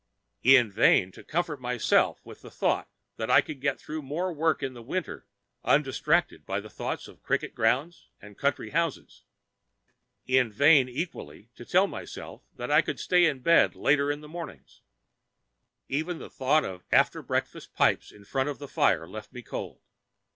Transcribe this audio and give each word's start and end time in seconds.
In 0.41 0.71
vain 0.71 1.11
to 1.11 1.23
comfort 1.23 1.61
myself 1.61 2.25
with 2.25 2.41
the 2.41 2.49
thought 2.49 2.89
that 3.17 3.29
I 3.29 3.39
could 3.41 3.61
get 3.61 3.79
through 3.79 4.01
more 4.01 4.33
work 4.33 4.63
in 4.63 4.73
the 4.73 4.81
winter 4.81 5.27
undistracted 5.63 6.43
by 6.43 6.59
thoughts 6.59 7.07
of 7.07 7.21
cricket 7.21 7.53
grounds 7.53 8.09
and 8.19 8.35
country 8.35 8.71
houses. 8.71 9.25
In 10.25 10.51
vain, 10.51 10.89
equally, 10.89 11.51
to 11.53 11.65
tell 11.65 11.85
myself 11.85 12.41
that 12.55 12.71
I 12.71 12.81
could 12.81 12.99
stay 12.99 13.27
in 13.27 13.41
bed 13.41 13.75
later 13.75 14.11
in 14.11 14.21
the 14.21 14.27
mornings. 14.27 14.81
Even 15.87 16.17
the 16.17 16.31
thought 16.31 16.65
of 16.65 16.83
after 16.91 17.21
breakfast 17.21 17.75
pipes 17.75 18.11
in 18.11 18.25
front 18.25 18.49
of 18.49 18.57
the 18.57 18.67
fire 18.67 19.07
left 19.07 19.31
me 19.31 19.43
cold. 19.43 19.81